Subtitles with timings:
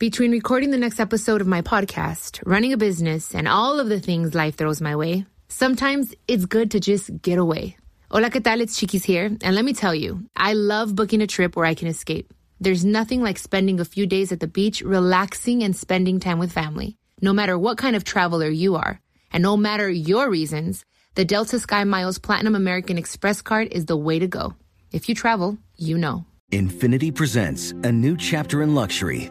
[0.00, 4.00] Between recording the next episode of my podcast, running a business, and all of the
[4.00, 7.76] things life throws my way, sometimes it's good to just get away.
[8.10, 8.62] Hola, ¿qué tal?
[8.62, 9.26] It's Chiquis here.
[9.26, 12.32] And let me tell you, I love booking a trip where I can escape.
[12.60, 16.50] There's nothing like spending a few days at the beach, relaxing and spending time with
[16.50, 16.96] family.
[17.20, 18.98] No matter what kind of traveler you are,
[19.34, 20.82] and no matter your reasons,
[21.14, 24.54] the Delta Sky Miles Platinum American Express card is the way to go.
[24.92, 26.24] If you travel, you know.
[26.50, 29.30] Infiniti presents a new chapter in luxury,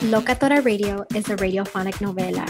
[0.00, 2.46] Locatora Radio is a radiophonic novela.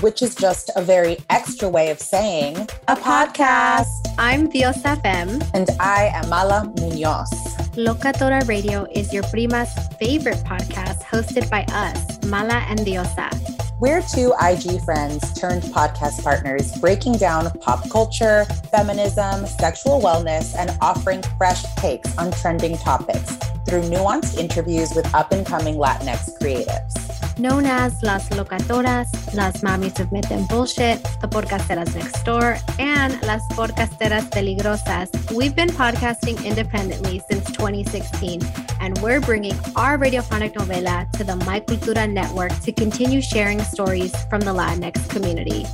[0.00, 2.56] which is just a very extra way of saying
[2.88, 3.88] a podcast.
[4.18, 5.40] I'm Diosa Femme.
[5.54, 7.30] And I am Mala Munoz.
[7.76, 13.28] Locatora Radio is your prima's favorite podcast hosted by us, Mala and Diosa.
[13.80, 20.70] We're two IG friends turned podcast partners breaking down pop culture, feminism, sexual wellness, and
[20.80, 23.36] offering fresh takes on trending topics
[23.66, 27.13] through nuanced interviews with up and coming Latinx creatives.
[27.36, 34.30] Known as Las Locatoras, Las Mamis Admiten Bullshit, The Podcasteras Next Door, and Las Podcasteras
[34.30, 38.40] Peligrosas, we've been podcasting independently since 2016,
[38.80, 44.14] and we're bringing our radiophonic novela to the My Cultura network to continue sharing stories
[44.26, 45.66] from the Latinx community.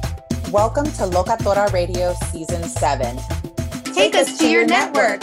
[0.50, 3.18] Welcome to Locatora Radio Season 7.
[3.92, 5.22] Take us to your network.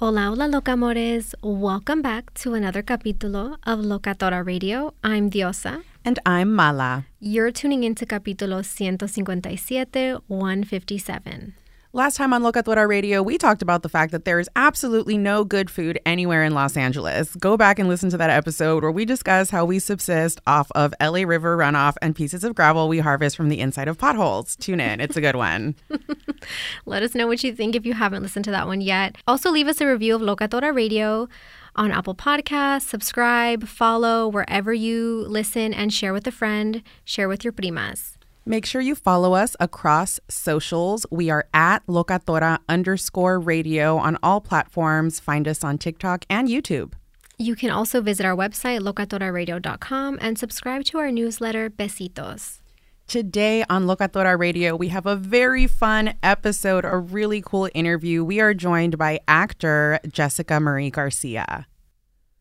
[0.00, 1.34] Hola, hola, locamores.
[1.42, 4.94] Welcome back to another capítulo of Locatora Radio.
[5.02, 5.82] I'm Diosa.
[6.04, 7.06] And I'm Mala.
[7.18, 11.54] You're tuning into capítulo 157, 157.
[11.94, 15.42] Last time on Locatora Radio, we talked about the fact that there is absolutely no
[15.42, 17.34] good food anywhere in Los Angeles.
[17.36, 20.92] Go back and listen to that episode where we discuss how we subsist off of
[21.00, 24.54] LA River runoff and pieces of gravel we harvest from the inside of potholes.
[24.56, 25.76] Tune in, it's a good one.
[26.84, 29.16] Let us know what you think if you haven't listened to that one yet.
[29.26, 31.26] Also, leave us a review of Locatora Radio
[31.74, 37.44] on Apple Podcasts, subscribe, follow wherever you listen, and share with a friend, share with
[37.44, 38.17] your primas.
[38.48, 41.04] Make sure you follow us across socials.
[41.10, 45.20] We are at Locatora underscore radio on all platforms.
[45.20, 46.94] Find us on TikTok and YouTube.
[47.36, 52.60] You can also visit our website, locatoraradio.com, and subscribe to our newsletter, Besitos.
[53.06, 58.24] Today on Locatora Radio, we have a very fun episode, a really cool interview.
[58.24, 61.66] We are joined by actor Jessica Marie Garcia.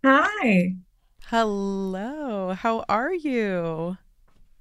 [0.06, 0.76] Hi.
[1.26, 3.98] Hello, how are you?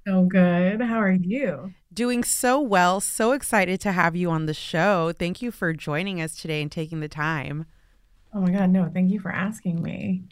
[0.07, 0.79] So good.
[0.81, 1.73] How are you?
[1.93, 3.01] Doing so well.
[3.01, 5.11] So excited to have you on the show.
[5.11, 7.65] Thank you for joining us today and taking the time.
[8.33, 10.23] Oh my God, no, thank you for asking me.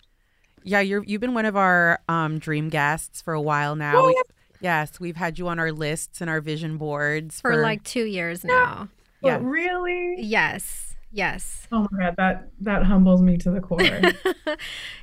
[0.63, 3.97] Yeah, you're you've been one of our um, dream guests for a while now.
[3.97, 4.21] Oh, We-
[4.61, 8.45] yes, we've had you on our lists and our vision boards For like two years
[8.45, 8.87] now.
[9.21, 9.39] Yeah.
[9.39, 10.21] But really?
[10.21, 10.94] Yes.
[11.15, 11.65] Yes.
[11.71, 13.79] Oh my God, that that humbles me to the core.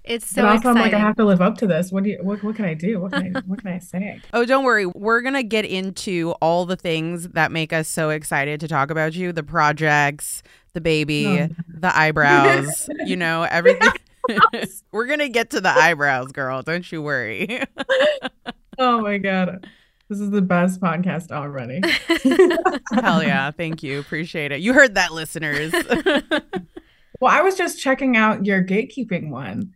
[0.05, 1.93] It's so but also, I'm like, I have to live up to this.
[1.93, 2.19] What do you?
[2.23, 3.01] What, what can I do?
[3.01, 3.41] What can I?
[3.47, 4.21] What can I say?
[4.33, 4.85] Oh, don't worry.
[4.85, 8.91] We're going to get into all the things that make us so excited to talk
[8.91, 10.43] about you the projects,
[10.73, 11.49] the baby, Oh.
[11.69, 13.91] the eyebrows, you know, everything.
[14.91, 16.63] We're going to get to the eyebrows, girl.
[16.63, 17.63] Don't you worry.
[18.79, 19.67] Oh my God,
[20.13, 21.81] this is the best podcast already.
[23.01, 23.51] Hell yeah.
[23.51, 23.99] Thank you.
[23.99, 24.61] Appreciate it.
[24.61, 25.73] You heard that, listeners.
[27.21, 29.75] Well, I was just checking out your gatekeeping one,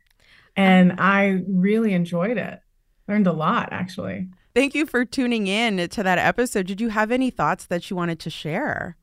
[0.56, 2.58] and I really enjoyed it.
[3.06, 4.26] Learned a lot, actually.
[4.52, 6.66] Thank you for tuning in to that episode.
[6.66, 8.96] Did you have any thoughts that you wanted to share?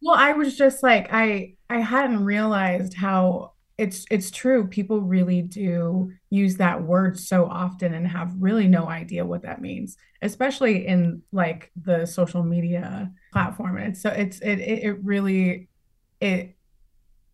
[0.00, 3.51] Well, I was just like I I hadn't realized how
[3.82, 4.68] it's it's true.
[4.68, 9.60] People really do use that word so often and have really no idea what that
[9.60, 13.78] means, especially in like the social media platform.
[13.78, 15.68] And so it's it it, really
[16.20, 16.56] it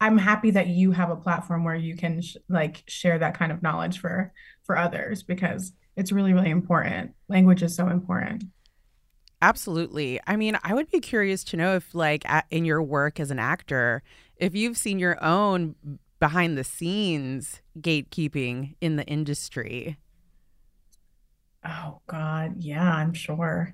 [0.01, 3.53] I'm happy that you have a platform where you can sh- like share that kind
[3.53, 4.33] of knowledge for
[4.65, 7.13] for others because it's really really important.
[7.29, 8.45] Language is so important.
[9.43, 10.19] Absolutely.
[10.27, 13.39] I mean, I would be curious to know if, like, in your work as an
[13.39, 14.03] actor,
[14.37, 15.77] if you've seen your own
[16.19, 19.99] behind the scenes gatekeeping in the industry.
[21.65, 22.57] Oh, God.
[22.59, 23.73] Yeah, I'm sure.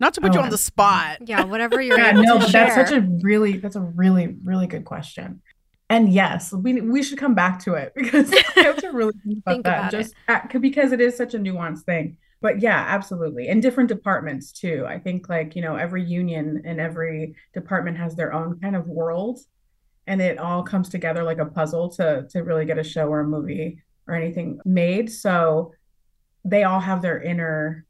[0.00, 1.18] Not to put oh, you on the spot.
[1.28, 2.66] Yeah, whatever you're yeah, no, but share.
[2.66, 5.42] that's such a really, that's a really, really good question.
[5.88, 9.38] And yes, we we should come back to it because I have to really think
[9.38, 9.78] about think that.
[9.78, 13.88] About just at, because it is such a nuanced thing but yeah absolutely and different
[13.88, 18.58] departments too i think like you know every union and every department has their own
[18.60, 19.38] kind of world
[20.06, 23.20] and it all comes together like a puzzle to to really get a show or
[23.20, 25.72] a movie or anything made so
[26.44, 27.86] they all have their inner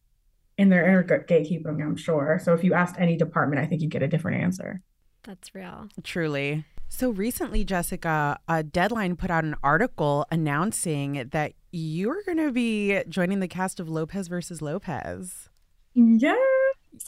[0.59, 3.91] in their inner gatekeeping i'm sure so if you asked any department i think you'd
[3.91, 4.83] get a different answer
[5.25, 6.65] that's real truly
[6.95, 13.03] so recently, Jessica, a Deadline put out an article announcing that you're going to be
[13.09, 15.49] joining the cast of Lopez versus Lopez.
[15.95, 16.37] Yes,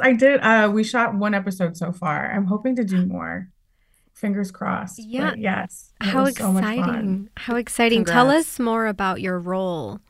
[0.00, 0.40] I did.
[0.40, 2.32] Uh, we shot one episode so far.
[2.32, 3.50] I'm hoping to do more.
[4.24, 4.98] Fingers crossed.
[5.04, 5.34] Yeah.
[5.36, 5.92] yes.
[6.00, 7.24] How exciting.
[7.26, 7.98] So How exciting.
[7.98, 8.14] Congrats.
[8.14, 10.00] Tell us more about your role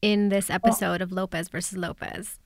[0.00, 2.38] in this episode of Lopez versus Lopez.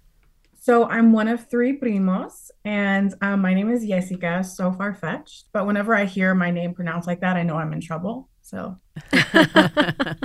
[0.58, 5.48] So I'm one of three primos, and um, my name is Jessica, so far fetched.
[5.52, 8.30] But whenever I hear my name pronounced like that, I know I'm in trouble.
[8.40, 8.78] So
[9.12, 10.16] I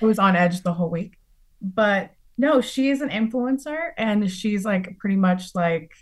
[0.00, 1.20] was on edge the whole week.
[1.62, 5.92] But no, she is an influencer, and she's like pretty much like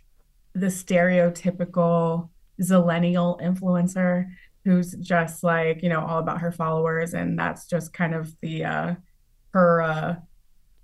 [0.55, 2.31] the stereotypical
[2.61, 4.31] zillennial influencer
[4.67, 8.65] who's just like you know all about her followers, and that's just kind of the
[8.65, 8.95] uh,
[9.55, 10.17] her uh,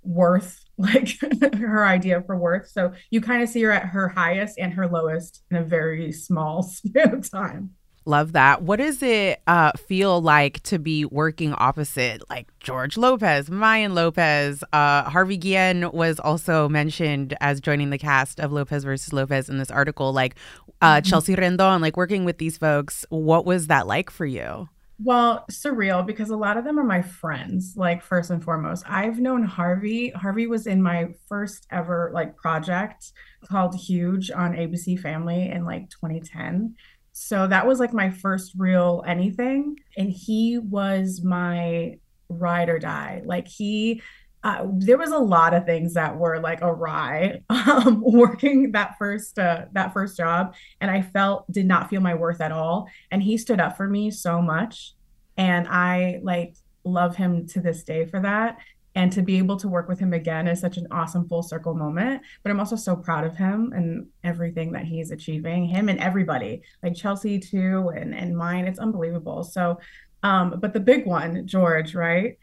[0.01, 1.19] worth like
[1.53, 2.69] her idea for worth.
[2.69, 6.11] So you kind of see her at her highest and her lowest in a very
[6.13, 7.71] small span of time
[8.05, 13.49] love that what does it uh, feel like to be working opposite like george lopez
[13.49, 19.13] mayan lopez uh, harvey guillen was also mentioned as joining the cast of lopez versus
[19.13, 20.35] lopez in this article like
[20.81, 21.09] uh, mm-hmm.
[21.09, 24.67] chelsea rendon like working with these folks what was that like for you
[25.03, 28.85] well, surreal because a lot of them are my friends, like first and foremost.
[28.87, 30.09] I've known Harvey.
[30.11, 33.11] Harvey was in my first ever like project
[33.49, 36.75] called Huge on ABC Family in like 2010.
[37.13, 39.77] So that was like my first real anything.
[39.97, 43.21] And he was my ride or die.
[43.23, 44.01] Like he
[44.43, 49.39] uh, there was a lot of things that were like awry um, working that first
[49.39, 52.89] uh, that first job, and I felt did not feel my worth at all.
[53.09, 54.95] And he stood up for me so much,
[55.37, 58.57] and I like love him to this day for that.
[58.95, 61.73] And to be able to work with him again is such an awesome full circle
[61.73, 62.21] moment.
[62.43, 65.65] But I'm also so proud of him and everything that he's achieving.
[65.65, 68.67] Him and everybody, like Chelsea too, and and Mayan.
[68.67, 69.43] It's unbelievable.
[69.43, 69.79] So,
[70.21, 72.37] um, but the big one, George, right?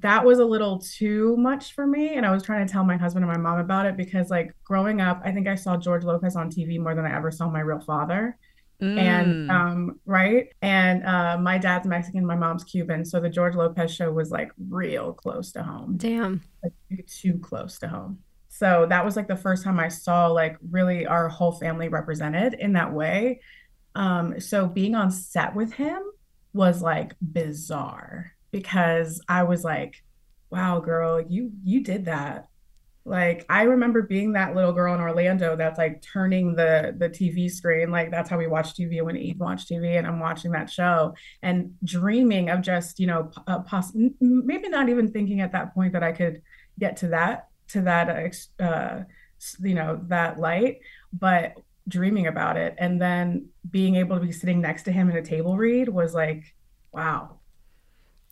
[0.00, 2.96] that was a little too much for me and i was trying to tell my
[2.96, 6.02] husband and my mom about it because like growing up i think i saw george
[6.02, 8.36] lopez on tv more than i ever saw my real father
[8.80, 8.98] mm.
[8.98, 10.48] and um right?
[10.62, 13.04] And uh my dad's mexican my mom's cuban.
[13.04, 15.96] So the george lopez show was like real close to home.
[15.96, 16.42] Damn.
[16.62, 18.18] Like too close to home.
[18.48, 22.54] So that was like the first time i saw like really our whole family represented
[22.54, 23.40] in that way.
[23.94, 26.02] Um so being on set with him
[26.52, 30.04] was like bizarre because I was like,
[30.48, 32.46] wow, girl, you you did that.
[33.04, 37.50] Like I remember being that little girl in Orlando that's like turning the the TV
[37.50, 37.90] screen.
[37.90, 41.14] Like that's how we watch TV when Eve watched TV, and I'm watching that show
[41.42, 45.92] and dreaming of just you know uh, poss- maybe not even thinking at that point
[45.92, 46.42] that I could
[46.78, 49.04] get to that to that uh, uh,
[49.60, 50.80] you know that light,
[51.12, 51.54] but
[51.86, 55.22] dreaming about it and then being able to be sitting next to him in a
[55.22, 56.54] table read was like
[56.92, 57.38] wow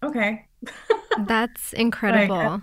[0.02, 0.46] okay.
[1.18, 2.36] That's incredible.
[2.36, 2.60] like,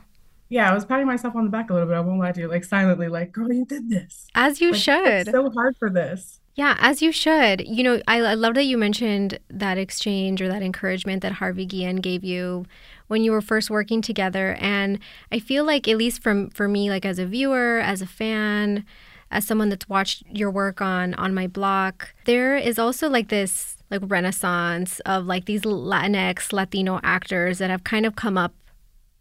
[0.49, 1.95] yeah, I was patting myself on the back a little bit.
[1.95, 4.27] I won't lie to you, like silently, like, girl, you did this.
[4.33, 5.31] As you like, should.
[5.31, 6.41] so hard for this.
[6.55, 7.65] Yeah, as you should.
[7.65, 11.65] You know, I, I love that you mentioned that exchange or that encouragement that Harvey
[11.65, 12.65] Guillen gave you
[13.07, 14.55] when you were first working together.
[14.59, 14.99] And
[15.31, 18.85] I feel like, at least from for me, like as a viewer, as a fan,
[19.31, 23.77] as someone that's watched your work on on my block, there is also like this
[23.91, 28.53] like renaissance of like these Latinx Latino actors that have kind of come up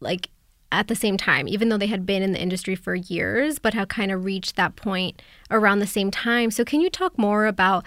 [0.00, 0.30] like
[0.70, 3.75] at the same time, even though they had been in the industry for years, but
[3.75, 6.50] have kind of reached that point around the same time.
[6.50, 7.84] So, can you talk more about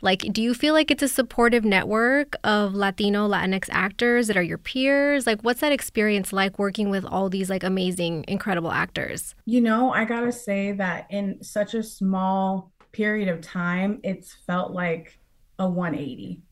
[0.00, 4.42] like, do you feel like it's a supportive network of Latino, Latinx actors that are
[4.42, 5.26] your peers?
[5.26, 9.34] Like, what's that experience like working with all these like amazing, incredible actors?
[9.44, 14.72] You know, I gotta say that in such a small period of time, it's felt
[14.72, 15.18] like
[15.58, 16.42] a 180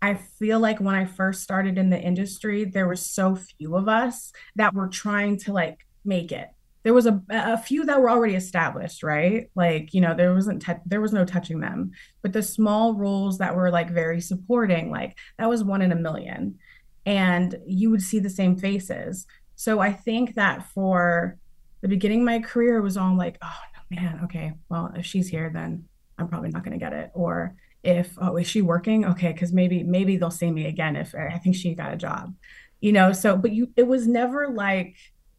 [0.00, 3.88] I feel like when I first started in the industry, there were so few of
[3.88, 6.48] us that were trying to like make it.
[6.84, 9.50] There was a, a few that were already established, right?
[9.54, 11.90] Like, you know, there wasn't, te- there was no touching them.
[12.22, 15.96] But the small roles that were like very supporting, like that was one in a
[15.96, 16.58] million.
[17.04, 19.26] And you would see the same faces.
[19.56, 21.36] So I think that for
[21.80, 25.50] the beginning of my career, was all like, oh man, okay, well, if she's here,
[25.52, 25.84] then
[26.16, 27.10] I'm probably not going to get it.
[27.14, 27.56] Or
[27.88, 29.04] if oh is she working?
[29.04, 32.34] Okay because maybe maybe they'll see me again if i think she got a job
[32.80, 33.12] you know?
[33.12, 34.96] So but you it was never like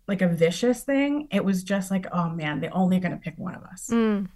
[0.07, 1.27] like a vicious thing.
[1.31, 3.89] It was just like oh man they're only going to pick one of us.
[3.91, 4.27] Mm.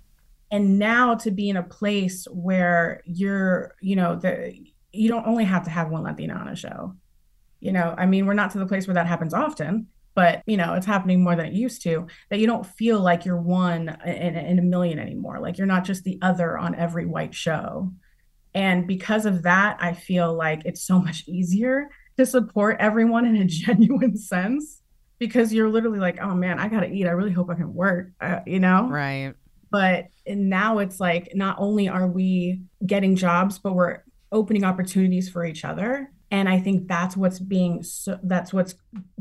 [0.52, 4.56] and now to be in a place where you're you know the
[4.92, 6.96] you don't only have to have one latina on a show
[7.60, 7.96] you know?
[7.98, 10.86] I mean we're not to the place where that happens often but you know it's
[10.86, 14.60] happening more than it used to that you don't feel like you're one in, in,
[14.60, 15.40] a million anymore.
[15.40, 17.92] Like you're not just the other on every white show
[18.54, 23.36] and because of that i feel like it's so much easier to support everyone in
[23.38, 24.82] a genuine sense
[25.20, 27.08] because you're literally like oh man i gotta eat.
[27.08, 28.88] I really hope i can work uh, you know?
[28.90, 29.34] Right.
[29.72, 35.46] But now it's like not only are we getting jobs but we're opening opportunities for
[35.46, 38.74] each other and i think that's what's being so, that's what's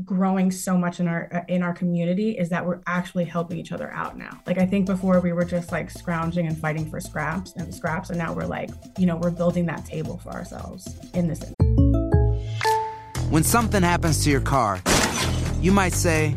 [0.03, 3.91] growing so much in our in our community is that we're actually helping each other
[3.93, 4.41] out now.
[4.47, 8.09] Like i think before we were just like scrounging and fighting for scraps and scraps
[8.09, 11.41] and now we're like you know we're building that table for ourselves in this
[13.29, 14.81] when something happens to your car
[15.61, 16.35] you might say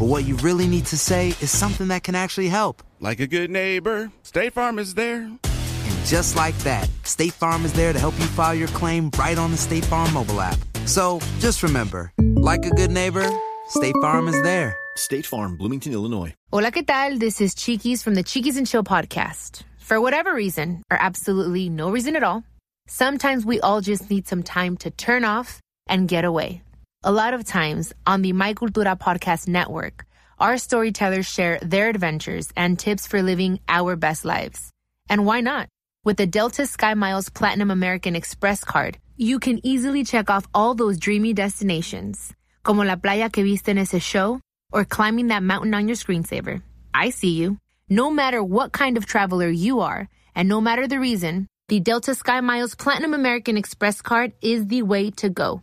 [0.00, 2.82] But what you really need to say is something that can actually help.
[3.00, 5.24] Like a good neighbor, State Farm is there.
[5.24, 9.36] And just like that, State Farm is there to help you file your claim right
[9.36, 10.56] on the State Farm mobile app.
[10.86, 13.28] So just remember, like a good neighbor,
[13.68, 14.74] State Farm is there.
[14.96, 16.32] State Farm, Bloomington, Illinois.
[16.50, 17.18] Hola, ¿qué tal?
[17.18, 19.64] This is Chiquis from the Chiquis and Chill podcast.
[19.80, 22.42] For whatever reason, or absolutely no reason at all,
[22.88, 26.62] sometimes we all just need some time to turn off and get away.
[27.02, 30.04] A lot of times on the My Cultura podcast network,
[30.38, 34.70] our storytellers share their adventures and tips for living our best lives.
[35.08, 35.70] And why not?
[36.04, 40.74] With the Delta Sky Miles Platinum American Express card, you can easily check off all
[40.74, 44.38] those dreamy destinations, como la playa que viste en ese show,
[44.70, 46.60] or climbing that mountain on your screensaver.
[46.92, 47.56] I see you.
[47.88, 52.14] No matter what kind of traveler you are, and no matter the reason, the Delta
[52.14, 55.62] Sky Miles Platinum American Express card is the way to go.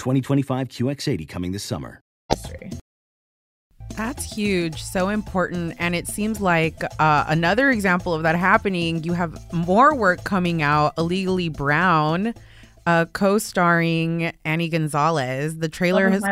[0.00, 2.00] 2025 QX80 coming this summer.
[3.96, 5.74] That's huge, so important.
[5.78, 10.62] And it seems like uh, another example of that happening, you have more work coming
[10.62, 12.34] out, Illegally Brown.
[12.86, 15.58] Uh, co-starring Annie Gonzalez.
[15.58, 16.22] The trailer oh, has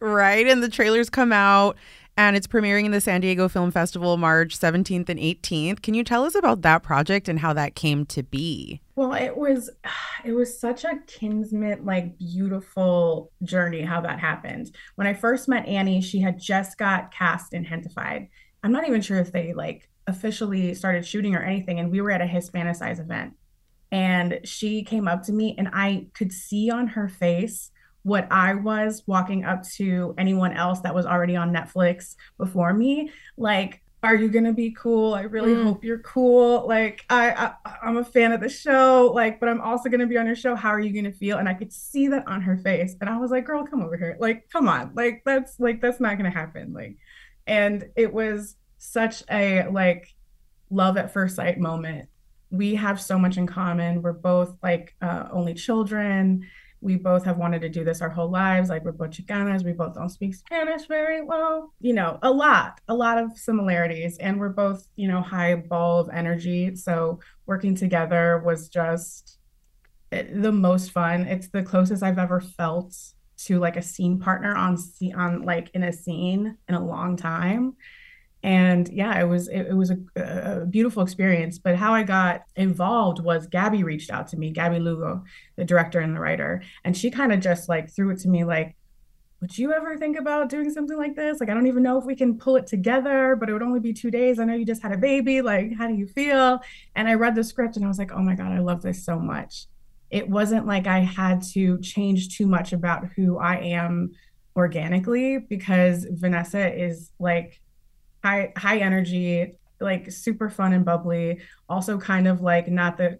[0.00, 1.76] right, and the trailers come out,
[2.16, 5.82] and it's premiering in the San Diego Film Festival March 17th and 18th.
[5.82, 8.80] Can you tell us about that project and how that came to be?
[8.96, 9.70] Well, it was
[10.24, 14.74] it was such a kinsman like beautiful journey how that happened.
[14.94, 18.28] When I first met Annie, she had just got cast in Gentefied.
[18.62, 22.10] I'm not even sure if they like officially started shooting or anything and we were
[22.10, 23.34] at a Hispanicize event.
[23.90, 27.70] And she came up to me and I could see on her face
[28.02, 33.10] what I was walking up to anyone else that was already on Netflix before me.
[33.36, 35.14] Like, are you gonna be cool?
[35.14, 35.64] I really mm.
[35.64, 36.66] hope you're cool.
[36.66, 37.30] Like, I,
[37.64, 39.10] I I'm a fan of the show.
[39.14, 40.54] Like, but I'm also gonna be on your show.
[40.54, 41.38] How are you gonna feel?
[41.38, 43.96] And I could see that on her face, and I was like, girl, come over
[43.96, 44.16] here.
[44.20, 44.92] Like, come on.
[44.94, 46.72] Like, that's like that's not gonna happen.
[46.72, 46.96] Like,
[47.46, 50.14] and it was such a like
[50.70, 52.08] love at first sight moment.
[52.50, 54.02] We have so much in common.
[54.02, 56.46] We're both like uh, only children
[56.84, 58.68] we both have wanted to do this our whole lives.
[58.68, 61.72] Like we're both Chicanas, we both don't speak Spanish very well.
[61.80, 64.18] You know, a lot, a lot of similarities.
[64.18, 66.76] And we're both, you know, high ball of energy.
[66.76, 69.38] So working together was just
[70.12, 71.22] eh, the most fun.
[71.22, 72.94] It's the closest I've ever felt
[73.36, 74.76] to like a scene partner on
[75.16, 77.76] on like in a scene in a long time
[78.44, 81.58] and yeah it was it, it was a, a, beautiful experience.
[81.58, 85.24] But how i got involved was gabby reached out to me gabby lugo
[85.56, 86.62] the director and the writer.
[86.84, 88.76] And she kind of just like threw it to me like
[89.40, 91.40] would you ever think about doing something like this?
[91.40, 93.80] Like i don't even know if we can pull it together but it would only
[93.80, 94.38] be two days.
[94.38, 95.40] I know you just had a baby.
[95.40, 96.60] Like how do you feel?
[96.94, 99.04] And i read the script and i was like oh my god i love this
[99.04, 99.66] so much.
[100.10, 104.12] It wasn't like i had to change too much about who i am
[104.54, 107.60] organically because vanessa is like
[108.24, 111.40] high high energy, like super fun and bubbly.
[111.68, 113.18] Also, kind of like not the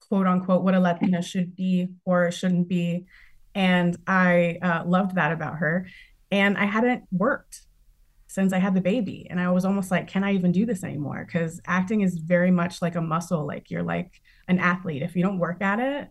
[0.00, 3.06] quote unquote what a Latina should be or shouldn't be.
[3.54, 5.86] And I uh, loved that about her.
[6.30, 7.62] And I hadn't worked
[8.26, 9.28] since I had the baby.
[9.30, 11.24] And I was almost like, can I even do this anymore?
[11.24, 13.46] Because acting is very much like a muscle.
[13.46, 15.02] Like you're like an athlete.
[15.02, 16.08] If you don't work at it,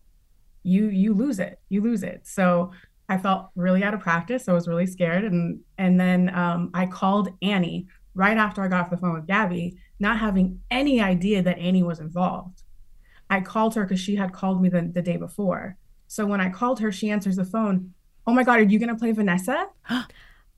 [0.63, 1.59] you you lose it.
[1.69, 2.21] You lose it.
[2.23, 2.71] So
[3.09, 4.47] I felt really out of practice.
[4.47, 5.25] I was really scared.
[5.25, 9.27] And and then um, I called Annie, right after I got off the phone with
[9.27, 12.63] Gabby, not having any idea that Annie was involved.
[13.29, 15.77] I called her because she had called me the, the day before.
[16.07, 17.93] So when I called her, she answers the phone.
[18.27, 19.67] Oh my God, are you gonna play Vanessa?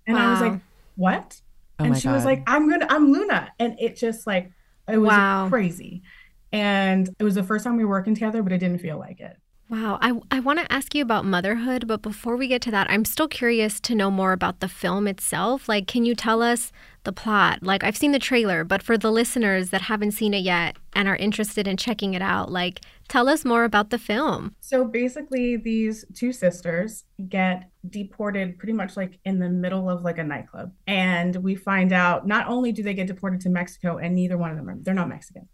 [0.07, 0.27] And wow.
[0.27, 0.61] I was like,
[0.97, 1.41] What?
[1.79, 2.13] Oh and she God.
[2.13, 3.51] was like, I'm gonna I'm Luna.
[3.57, 4.51] And it just like
[4.87, 5.49] it was wow.
[5.49, 6.03] crazy.
[6.51, 9.19] And it was the first time we were working together, but it didn't feel like
[9.19, 9.35] it.
[9.67, 9.97] Wow.
[9.99, 13.03] I, I want to ask you about motherhood, but before we get to that, I'm
[13.03, 15.67] still curious to know more about the film itself.
[15.67, 16.71] Like, can you tell us
[17.03, 17.63] the plot?
[17.63, 21.07] Like, I've seen the trailer, but for the listeners that haven't seen it yet and
[21.07, 24.53] are interested in checking it out, like, tell us more about the film.
[24.61, 30.19] So basically, these two sisters get deported pretty much like in the middle of like
[30.19, 30.73] a nightclub.
[30.85, 34.51] And we find out not only do they get deported to Mexico, and neither one
[34.51, 35.47] of them are, they're not Mexican.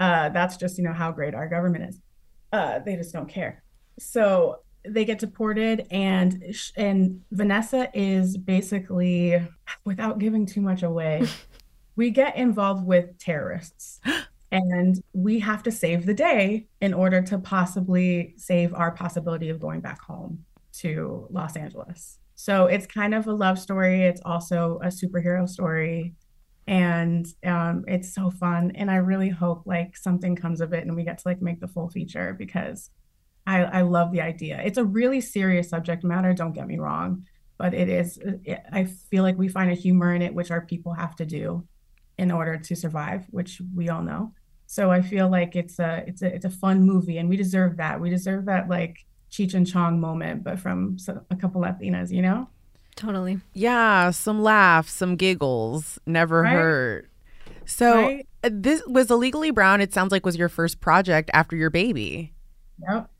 [0.00, 2.00] Uh, that's just, you know, how great our government is
[2.52, 3.62] uh, they just don't care.
[3.98, 9.42] So they get deported, and and Vanessa is basically,
[9.84, 11.26] without giving too much away,
[11.96, 14.00] we get involved with terrorists.
[14.52, 19.58] and we have to save the day in order to possibly save our possibility of
[19.58, 22.18] going back home to Los Angeles.
[22.36, 24.04] So it's kind of a love story.
[24.04, 26.14] It's also a superhero story
[26.66, 28.72] and um, it's so fun.
[28.74, 31.60] And i really hope like something comes of it and we get to like make
[31.60, 32.90] the full feature because
[33.46, 34.60] i i love the idea.
[34.64, 37.24] It's a really serious subject matter don't get me wrong
[37.58, 40.60] but it is it, i feel like we find a humor in it which our
[40.60, 41.66] people have to do
[42.18, 44.32] in order to survive which we all know.
[44.66, 47.76] So i feel like it's a it's a it's a fun movie and we deserve
[47.76, 48.00] that.
[48.00, 50.96] We deserve that like cheech and chong moment but from
[51.30, 52.48] a couple latinas you know
[52.96, 53.40] Totally.
[53.52, 56.52] Yeah, some laughs, some giggles, never right?
[56.52, 57.10] hurt.
[57.66, 58.26] So right?
[58.42, 59.80] Uh, this was illegally Brown.
[59.80, 62.32] It sounds like was your first project after your baby.
[62.88, 63.10] Yep.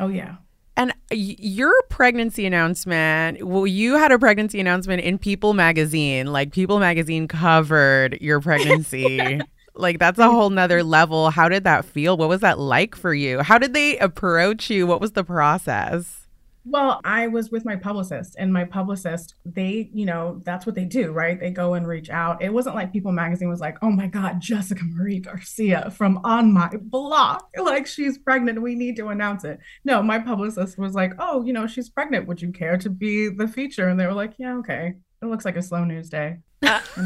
[0.00, 0.36] Oh yeah.
[0.76, 6.32] And your pregnancy announcement, well, you had a pregnancy announcement in People magazine.
[6.32, 9.40] Like People magazine covered your pregnancy.
[9.76, 11.30] like that's a whole nother level.
[11.30, 12.16] How did that feel?
[12.16, 13.42] What was that like for you?
[13.42, 14.88] How did they approach you?
[14.88, 16.23] What was the process?
[16.66, 20.86] Well, I was with my publicist, and my publicist, they, you know, that's what they
[20.86, 21.38] do, right?
[21.38, 22.42] They go and reach out.
[22.42, 26.52] It wasn't like People Magazine was like, oh my God, Jessica Marie Garcia from on
[26.52, 27.48] my block.
[27.64, 28.60] Like, she's pregnant.
[28.62, 29.58] We need to announce it.
[29.84, 32.26] No, my publicist was like, oh, you know, she's pregnant.
[32.28, 33.88] Would you care to be the feature?
[33.88, 34.94] And they were like, yeah, okay.
[35.24, 36.36] It looks like a slow news day.
[36.62, 36.80] Uh,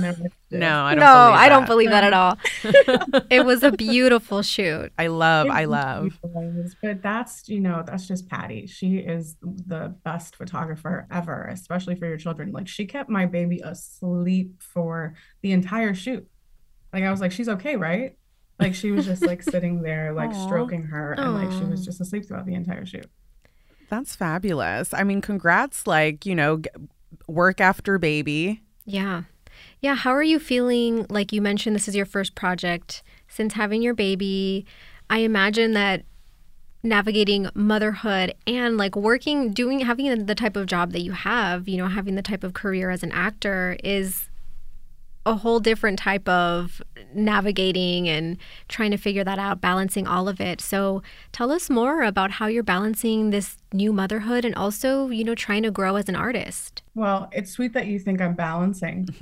[0.50, 1.00] no, I don't.
[1.00, 2.37] No, I don't believe that at all.
[3.31, 4.92] it was a beautiful shoot.
[4.98, 6.18] I love, I love.
[6.83, 8.66] But that's you know that's just Patty.
[8.66, 12.50] She is the best photographer ever, especially for your children.
[12.50, 16.28] Like she kept my baby asleep for the entire shoot.
[16.92, 18.16] Like I was like, she's okay, right?
[18.59, 20.44] Like she was just like sitting there, like Aww.
[20.44, 23.07] stroking her, and like she was just asleep throughout the entire shoot.
[23.88, 24.92] That's fabulous.
[24.92, 25.87] I mean, congrats!
[25.87, 26.61] Like you know,
[27.28, 28.62] work after baby.
[28.84, 29.22] Yeah.
[29.80, 29.94] Yeah.
[29.94, 31.06] How are you feeling?
[31.08, 34.66] Like you mentioned, this is your first project since having your baby.
[35.10, 36.04] I imagine that
[36.82, 41.76] navigating motherhood and like working, doing, having the type of job that you have, you
[41.76, 44.28] know, having the type of career as an actor is
[45.26, 46.80] a whole different type of
[47.12, 48.38] navigating and
[48.68, 50.60] trying to figure that out, balancing all of it.
[50.60, 55.34] So tell us more about how you're balancing this new motherhood and also, you know,
[55.34, 56.82] trying to grow as an artist.
[56.98, 59.06] Well, it's sweet that you think I'm balancing.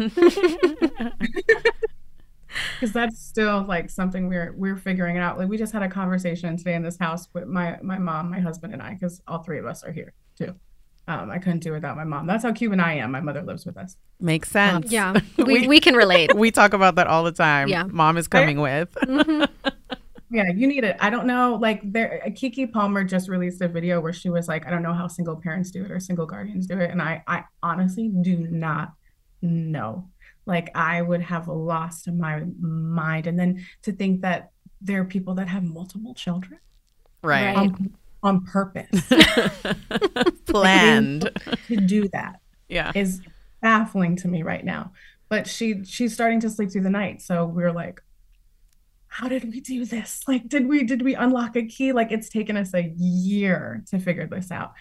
[2.81, 5.37] because that's still like something we're we're figuring out.
[5.37, 8.41] Like we just had a conversation today in this house with my my mom, my
[8.41, 10.55] husband, and I, because all three of us are here too.
[11.07, 12.27] Um, I couldn't do without my mom.
[12.27, 13.11] That's how Cuban I am.
[13.13, 13.99] My mother lives with us.
[14.19, 14.91] Makes sense.
[14.91, 16.35] Yeah, we, we can relate.
[16.35, 17.69] We talk about that all the time.
[17.69, 17.83] Yeah.
[17.85, 18.89] Mom is coming with.
[20.31, 20.97] Yeah, you need it.
[21.01, 21.57] I don't know.
[21.61, 24.83] Like there, uh, Keke Palmer just released a video where she was like, I don't
[24.83, 28.09] know how single parents do it or single guardians do it, and I, I honestly
[28.23, 28.93] do not
[29.43, 30.09] know.
[30.45, 35.35] Like I would have lost my mind, and then to think that there are people
[35.35, 36.59] that have multiple children,
[37.23, 37.57] Right.
[37.57, 39.09] on, on purpose,
[40.47, 41.31] Planned.
[41.69, 42.93] to do that Yeah.
[42.95, 43.21] is
[43.61, 44.93] baffling to me right now.
[45.29, 48.01] But she she's starting to sleep through the night, so we're like,
[49.17, 50.23] how did we do this?
[50.29, 51.93] Like, did we did we unlock a key?
[51.93, 54.73] Like, it's taken us a year to figure this out.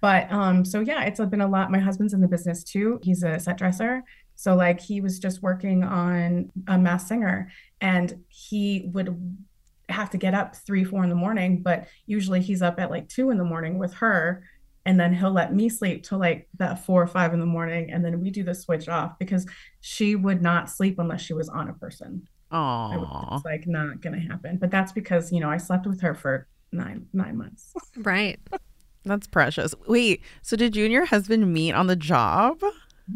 [0.00, 1.70] But um, so yeah, it's been a lot.
[1.70, 2.98] My husband's in the business too.
[3.02, 4.02] He's a set dresser.
[4.34, 9.16] So like he was just working on a Masked Singer and he would
[9.88, 13.08] have to get up three, four in the morning, but usually he's up at like
[13.08, 14.42] two in the morning with her.
[14.84, 17.92] And then he'll let me sleep till like that four or five in the morning.
[17.92, 19.46] And then we do the switch off because
[19.80, 22.26] she would not sleep unless she was on a person.
[22.52, 23.36] I would- Aww.
[23.36, 24.58] It's like not gonna happen.
[24.58, 27.72] But that's because, you know, I slept with her for nine nine months.
[27.96, 28.38] Right.
[29.04, 29.74] That's precious.
[29.88, 32.60] Wait, so did you and your husband meet on the job?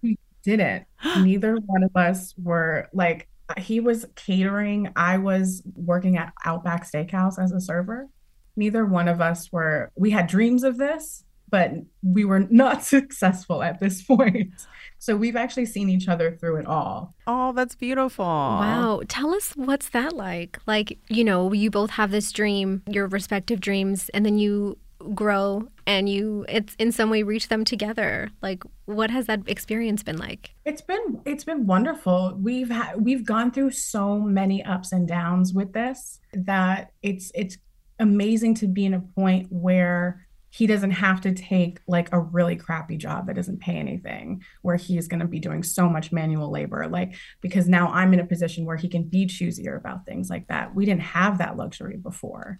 [0.02, 0.84] We didn't.
[1.20, 4.92] Neither one of us were like he was catering.
[4.96, 8.08] I was working at Outback Steakhouse as a server.
[8.56, 13.62] Neither one of us were we had dreams of this, but we were not successful
[13.62, 14.52] at this point.
[14.98, 17.14] So we've actually seen each other through it all.
[17.26, 18.24] Oh, that's beautiful.
[18.24, 19.02] Wow.
[19.08, 20.58] Tell us what's that like?
[20.66, 24.78] Like, you know, you both have this dream, your respective dreams, and then you
[25.14, 28.30] grow and you it's in some way reach them together.
[28.42, 30.54] Like what has that experience been like?
[30.64, 32.36] It's been it's been wonderful.
[32.40, 37.58] We've had we've gone through so many ups and downs with this that it's it's
[37.98, 40.25] amazing to be in a point where
[40.56, 44.76] he doesn't have to take like a really crappy job that doesn't pay anything where
[44.76, 48.26] he's going to be doing so much manual labor like because now I'm in a
[48.26, 50.74] position where he can be choosier about things like that.
[50.74, 52.58] We didn't have that luxury before.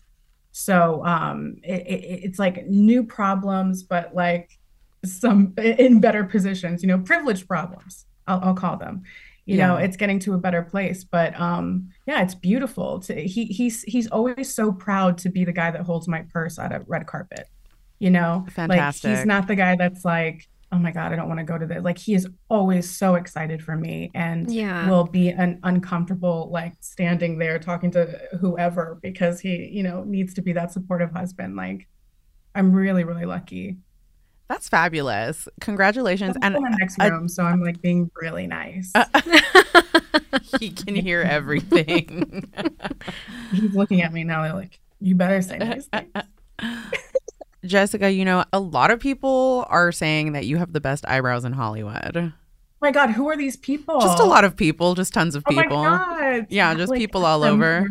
[0.53, 4.51] So um it, it, it's like new problems but like
[5.03, 9.05] some in better positions, you know, privilege problems, I'll, I'll call them.
[9.49, 11.05] You know, it's getting to a better place.
[11.05, 12.99] But um, yeah, it's beautiful.
[12.99, 16.59] To, he he's he's always so proud to be the guy that holds my purse
[16.59, 17.49] at a red carpet.
[17.99, 21.39] You know, like he's not the guy that's like, oh my god, I don't want
[21.41, 21.83] to go to this.
[21.83, 24.89] Like he is always so excited for me, and Yeah.
[24.91, 30.35] will be an uncomfortable like standing there talking to whoever because he you know needs
[30.35, 31.57] to be that supportive husband.
[31.57, 31.89] Like
[32.55, 33.79] I'm really really lucky.
[34.49, 35.49] That's fabulous.
[35.61, 36.37] Congratulations.
[36.43, 38.93] I'm And in the next I- room, so I'm like being really nice.
[38.95, 39.05] Uh,
[40.61, 42.45] he can hear everything.
[43.53, 46.13] He's looking at me now, like, you better say nice things.
[47.67, 51.45] Jessica, you know, a lot of people are saying that you have the best eyebrows
[51.45, 52.17] in Hollywood.
[52.17, 52.33] Oh
[52.81, 54.01] my God, who are these people?
[54.01, 55.83] Just a lot of people, just tons of Oh my people.
[55.83, 56.47] God.
[56.51, 57.89] Yeah, just Like, people all over.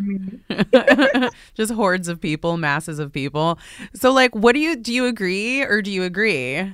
[1.55, 3.59] just hordes of people, masses of people.
[3.93, 6.73] So like what do you do you agree or do you agree?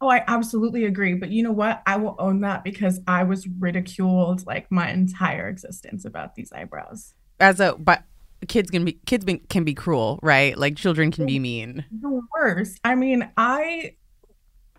[0.00, 1.14] Oh, I absolutely agree.
[1.14, 1.82] But you know what?
[1.86, 7.14] I will own that because I was ridiculed like my entire existence about these eyebrows.
[7.40, 8.02] As a but
[8.46, 10.56] kids can be kids be, can be cruel, right?
[10.56, 11.84] Like children can be mean.
[11.90, 12.78] The worst.
[12.84, 13.96] I mean, I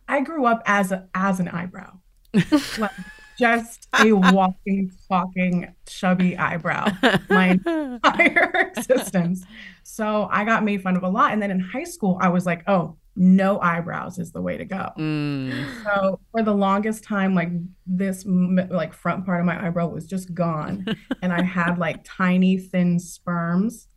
[0.07, 1.93] I grew up as a as an eyebrow.
[2.77, 2.91] like
[3.39, 6.91] just a walking, talking, chubby eyebrow
[7.29, 9.45] my entire existence.
[9.83, 11.31] So I got made fun of a lot.
[11.31, 14.65] And then in high school, I was like, oh, no eyebrows is the way to
[14.65, 14.91] go.
[14.97, 15.83] Mm.
[15.83, 17.49] So for the longest time, like
[17.85, 20.85] this like front part of my eyebrow was just gone,
[21.21, 23.87] and I had like tiny thin sperms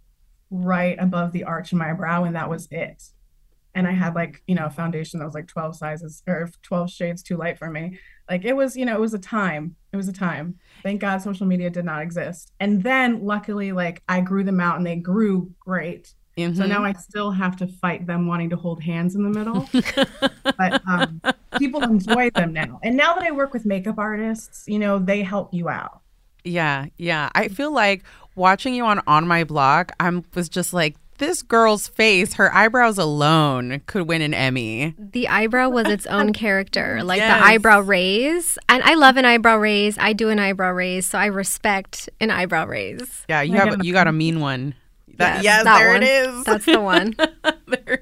[0.50, 3.02] right above the arch of my brow, and that was it.
[3.74, 7.22] And I had like you know foundation that was like twelve sizes or twelve shades
[7.22, 7.98] too light for me.
[8.28, 9.76] Like it was you know it was a time.
[9.92, 10.56] It was a time.
[10.82, 12.52] Thank God social media did not exist.
[12.60, 16.14] And then luckily like I grew them out and they grew great.
[16.36, 16.68] So Mhm.
[16.68, 19.68] now I still have to fight them wanting to hold hands in the middle.
[20.56, 21.20] but um,
[21.58, 22.80] people enjoy them now.
[22.82, 26.00] And now that I work with makeup artists, you know, they help you out.
[26.44, 27.28] Yeah, yeah.
[27.34, 28.02] I feel like
[28.34, 32.98] watching you on on my block, I'm was just like this girl's face, her eyebrows
[32.98, 34.94] alone could win an Emmy.
[34.98, 37.38] The eyebrow was its own character, like Yes.
[37.38, 38.58] the eyebrow raise.
[38.68, 39.98] And I love an eyebrow raise.
[39.98, 43.24] I do an eyebrow raise, so I respect an eyebrow raise.
[43.28, 44.74] Yeah, you have you got a mean one.
[45.18, 46.02] That, Yes, yes, that there one.
[46.02, 46.44] it is.
[46.44, 47.14] That's the one.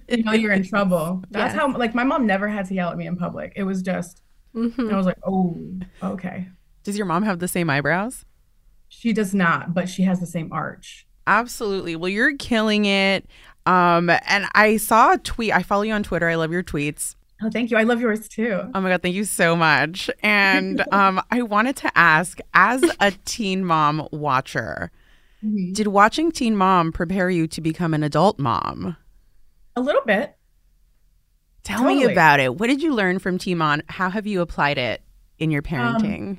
[0.08, 1.22] You know, you're in trouble.
[1.30, 1.60] That's Yeah.
[1.60, 3.52] how, like, my mom never had to yell at me in public.
[3.54, 4.22] It was just,
[4.56, 4.92] Mhm.
[4.92, 5.56] I was like, oh,
[6.02, 6.48] okay.
[6.82, 8.24] Does your mom have the same eyebrows?
[8.88, 11.06] She does not, but she has the same arch.
[11.28, 11.94] Absolutely.
[11.94, 13.26] Well, you're killing it.
[13.66, 15.52] Um, and I saw a tweet.
[15.54, 16.28] I follow you on Twitter.
[16.28, 17.14] I love your tweets.
[17.42, 17.76] Oh, thank you.
[17.76, 18.60] I love yours too.
[18.74, 20.10] Oh my god, thank you so much.
[20.24, 24.90] And um, I wanted to ask, as a teen mom watcher,
[25.44, 25.74] Mhm.
[25.74, 28.96] did watching Teen Mom prepare you to become an adult mom?
[29.76, 30.36] A little bit.
[31.62, 32.56] Tell me about it.
[32.56, 33.82] What did you learn from Teen Mom?
[33.88, 35.02] How have you applied it
[35.38, 36.38] in your parenting?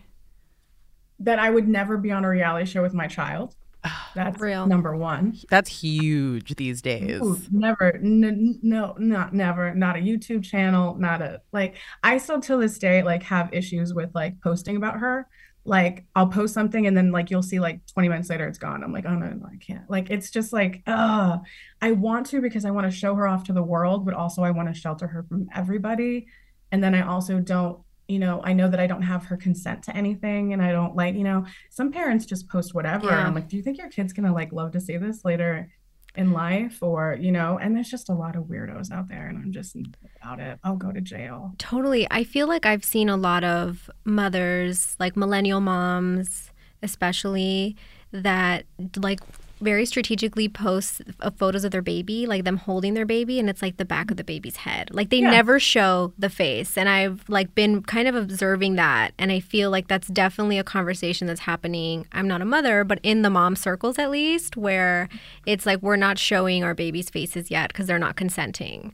[1.19, 3.55] That I would never be on a reality show with my child.
[4.15, 4.67] That's Real.
[4.67, 5.37] number one.
[5.49, 7.21] That's huge these days.
[7.21, 11.75] Ooh, never, n- no, not never, not a YouTube channel, not a like.
[12.03, 15.27] I still till this day like have issues with like posting about her.
[15.63, 18.83] Like I'll post something and then like you'll see like 20 minutes later it's gone.
[18.83, 19.89] I'm like, oh no, no, I can't.
[19.89, 21.37] Like it's just like, uh,
[21.81, 24.43] I want to because I want to show her off to the world, but also
[24.43, 26.27] I want to shelter her from everybody.
[26.71, 29.83] And then I also don't, you know, I know that I don't have her consent
[29.83, 33.07] to anything, and I don't like, you know, some parents just post whatever.
[33.07, 33.25] Yeah.
[33.25, 35.69] I'm like, do you think your kid's gonna like love to see this later?
[36.15, 39.37] In life or you know and there's just a lot of weirdos out there and
[39.37, 39.77] i'm just
[40.21, 42.07] about it i'll go to jail Totally.
[42.11, 46.51] I feel like I've seen a lot of mothers, like millennial moms,
[46.83, 47.75] especially,
[48.11, 48.65] that
[48.97, 49.21] like
[49.61, 53.61] very strategically post uh, photos of their baby, like them holding their baby, and it's
[53.61, 54.89] like the back of the baby's head.
[54.93, 55.29] Like they Yeah.
[55.31, 56.77] never show the face.
[56.77, 59.13] And I've like been kind of observing that.
[59.17, 62.05] And I feel like that's definitely a conversation that's happening.
[62.11, 65.07] I'm not a mother, but in the mom circles at least, where
[65.45, 68.93] it's like we're not showing our babies' faces yet because they're not consenting.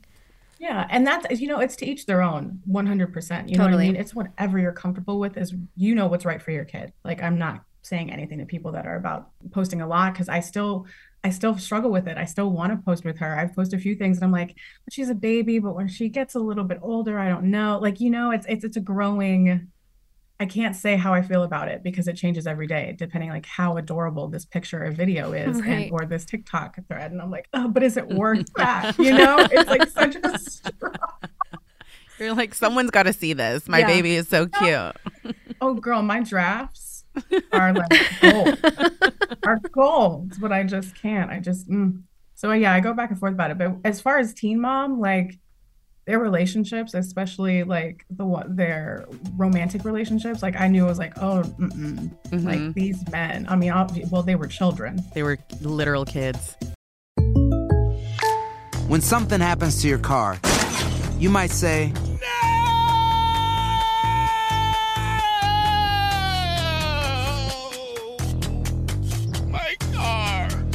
[0.60, 3.76] yeah and that's you know it's to each their own 100% you know what i
[3.76, 7.22] mean it's whatever you're comfortable with is you know what's right for your kid like
[7.22, 10.86] i'm not saying anything to people that are about posting a lot because i still
[11.24, 12.16] I still struggle with it.
[12.16, 13.36] I still want to post with her.
[13.36, 14.54] I've posted a few things and I'm like,
[14.88, 17.80] she's a baby, but when she gets a little bit older, I don't know.
[17.82, 19.68] Like, you know, it's it's it's a growing
[20.38, 23.46] I can't say how I feel about it because it changes every day, depending like
[23.46, 25.68] how adorable this picture or video is, Right.
[25.68, 27.10] and, or this TikTok thread.
[27.10, 28.96] And I'm like, oh, but is it worth that?
[28.96, 31.00] You know, it's like such a struggle.
[32.20, 33.68] You're like, someone's got to see this.
[33.68, 33.86] My Yeah.
[33.88, 34.92] baby is so cute.
[35.60, 36.97] Oh, girl, my drafts
[37.52, 38.58] are like gold,
[39.44, 41.30] are gold, but I just can't.
[41.30, 42.02] I just mm.
[42.34, 43.58] so yeah, I go back and forth about it.
[43.58, 45.38] But as far as Teen Mom, like
[46.06, 51.12] their relationships, especially like the one their romantic relationships, like I knew it was like,
[51.18, 52.10] oh, mm-mm.
[52.30, 52.44] Mhm.
[52.44, 53.46] like these men.
[53.48, 55.02] I mean, ob- well, they were children.
[55.14, 56.56] They were literal kids.
[58.88, 60.38] When something happens to your car,
[61.18, 61.92] you might say,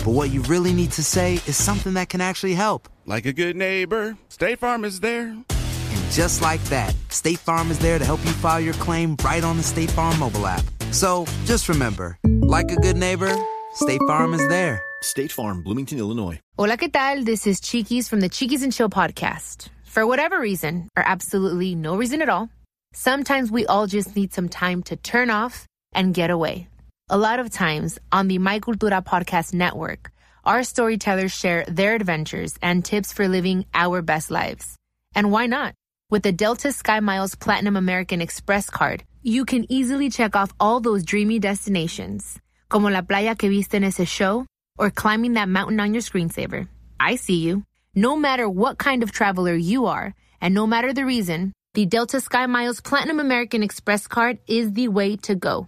[0.04, 2.90] but what you really need to say is something that can actually help.
[3.06, 5.28] Like a good neighbor, State Farm is there.
[5.28, 9.44] And just like that, State Farm is there to help you file your claim right
[9.44, 10.64] on the State Farm mobile app.
[10.92, 13.34] So just remember, like a good neighbor,
[13.76, 14.84] State Farm is there.
[15.02, 16.40] State Farm, Bloomington, Illinois.
[16.58, 17.24] Hola, ¿qué tal?
[17.24, 19.70] This is Chiquis from the Chiquis and Chill podcast.
[19.84, 22.50] For whatever reason, or absolutely no reason at all,
[22.94, 26.68] sometimes we all just need some time to turn off and get away.
[27.14, 30.12] A lot of times on the My Cultura podcast network,
[30.44, 34.76] our storytellers share their adventures and tips for living our best lives.
[35.14, 35.76] And why not?
[36.10, 40.80] With the Delta Sky Miles Platinum American Express card, you can easily check off all
[40.80, 44.48] those dreamy destinations, como la playa que viste en ese show,
[44.80, 46.68] or climbing that mountain on your screensaver.
[47.00, 47.64] I see you.
[47.94, 52.20] No matter what kind of traveler you are, and no matter the reason, the Delta
[52.20, 55.68] Sky Miles Platinum American Express card is the way to go.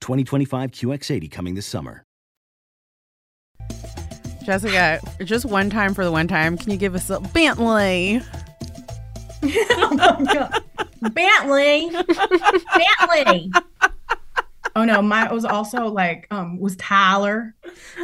[0.00, 2.04] 2025 QX80 coming this summer.
[4.44, 8.20] Jessica, just one time for the one time, can you give us a Bentley?
[9.42, 10.64] oh my god,
[11.12, 11.90] Bentley,
[12.74, 13.52] Bentley.
[14.76, 17.54] Oh no, mine was also like um was Tyler.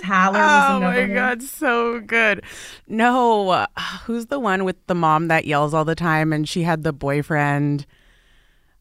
[0.03, 1.15] Tyler oh my one.
[1.15, 2.43] god, so good.
[2.89, 3.67] No, uh,
[4.05, 6.93] who's the one with the mom that yells all the time and she had the
[6.93, 7.87] boyfriend?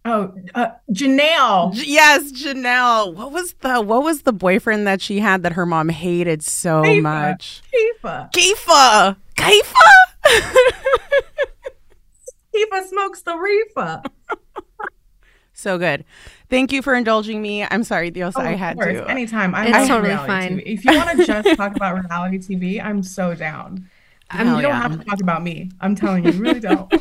[0.07, 1.73] Oh, uh, Jenelle.
[1.73, 3.13] J- Yes, Jenelle.
[3.15, 6.83] What was the what was the boyfriend that she had that her mom hated so
[6.83, 7.01] Kiefer.
[7.01, 7.61] much?
[8.03, 8.31] Kifa.
[8.31, 9.17] Kifa.
[9.35, 9.87] Kifa.
[12.55, 14.01] Kifa smokes the reefer.
[15.53, 16.05] so good.
[16.49, 17.63] Thank you for indulging me.
[17.63, 18.97] I'm sorry, Diosa, Oh, I had course.
[18.99, 19.09] to.
[19.09, 19.53] Anytime.
[19.55, 20.57] I It's love totally fine.
[20.59, 20.63] TV.
[20.65, 23.89] If you want to just talk about reality TV, I'm so down.
[24.29, 24.81] I'm- you don't yeah.
[24.81, 25.69] have to talk about me.
[25.81, 26.91] I'm telling you, you really don't.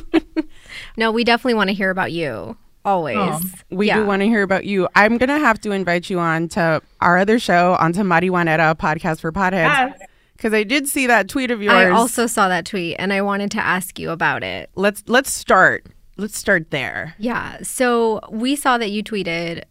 [0.96, 2.56] No, we definitely want to hear about you.
[2.84, 3.16] Always.
[3.18, 3.96] Oh, We Yeah.
[3.98, 4.88] do want to hear about you.
[4.94, 9.32] I'm gonna have to invite you on to our other show, onto Marijuanera podcast for
[9.32, 9.98] potheads, Yes.
[10.36, 11.74] because I did see that tweet of yours.
[11.74, 14.70] I also saw that tweet and I wanted to ask you about it.
[14.74, 15.86] let's let's start.
[16.16, 17.14] Let's start there.
[17.18, 17.58] Yeah.
[17.62, 19.62] So we saw that you tweeted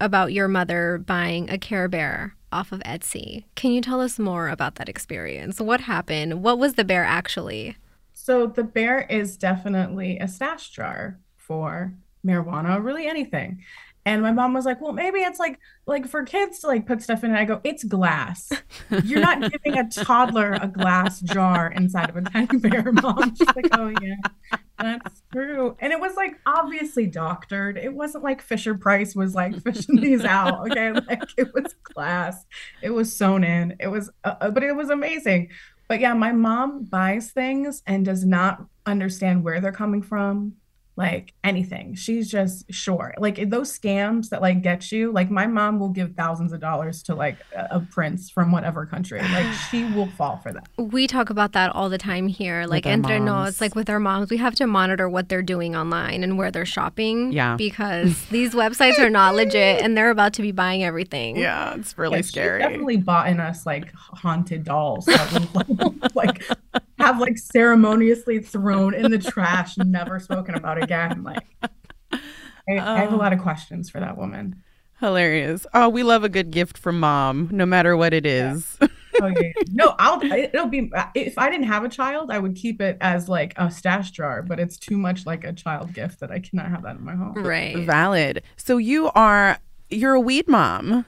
[0.00, 3.44] about your mother buying a Care Bear off of Etsy.
[3.56, 5.60] Can you tell us more about that experience?
[5.60, 6.42] What happened?
[6.42, 7.76] What was the bear actually?
[8.12, 11.94] So the bear is definitely a stash jar for
[12.26, 13.62] marijuana, really anything.
[14.04, 17.02] And my mom was like, "Well, maybe it's like like for kids to like put
[17.02, 17.38] stuff in." it.
[17.38, 18.50] I go, "It's glass.
[19.04, 23.54] You're not giving a toddler a glass jar inside of a teddy bear, mom." She's
[23.54, 27.78] like, "Oh yeah, that's true." And it was like obviously doctored.
[27.78, 30.68] It wasn't like Fisher Price was like fishing these out.
[30.68, 32.44] Okay, like it was glass.
[32.82, 33.76] It was sewn in.
[33.78, 35.50] It was, uh, uh, but it was amazing.
[35.86, 40.54] But yeah, my mom buys things and does not understand where they're coming from,
[40.94, 41.94] like anything.
[41.94, 43.14] She's just sure.
[43.18, 47.02] Like those scams that like get you, like my mom will give thousands of dollars
[47.04, 49.20] to like a, a prince from whatever country.
[49.20, 50.68] Like she will fall for that.
[50.76, 52.66] We talk about that all the time here.
[52.66, 53.26] Like our entre moms.
[53.54, 56.50] nos, like with our moms, we have to monitor what they're doing online and where
[56.50, 57.32] they're shopping.
[57.32, 57.56] Yeah.
[57.62, 61.36] Because these websites are not legit and they're about to be buying everything.
[61.36, 62.58] Yeah, it's really Yeah, she scary.
[62.60, 66.42] definitely bought in us like haunted dolls that would like
[67.02, 71.22] have like ceremoniously thrown in the trash, never spoken about again.
[71.22, 71.44] Like
[72.12, 73.42] I, I have a lot of oh.
[73.42, 74.62] questions for that woman.
[75.00, 75.66] Hilarious.
[75.74, 78.78] Oh, we love a good gift from mom, no matter what it is.
[79.20, 79.52] Oh yeah.
[79.70, 83.28] No, I'll it'll be if I didn't have a child, I would keep it as
[83.28, 86.70] like a stash jar, but it's too much like a child gift that I cannot
[86.70, 87.34] have that in my home.
[87.34, 87.76] Right.
[87.76, 88.42] Valid.
[88.56, 89.58] So you are
[89.90, 91.04] you're a weed mom.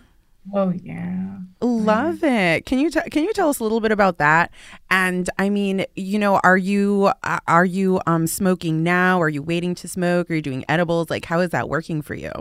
[0.53, 1.39] Oh yeah.
[1.61, 2.67] Love it.
[2.67, 4.51] Can you t- can you tell us a little bit about that?
[4.91, 9.21] And I mean, you know, are you uh, are you um smoking now?
[9.23, 10.31] Are you waiting to smoke?
[10.31, 11.09] Are you doing edibles?
[11.09, 12.33] Like, how is that working for you?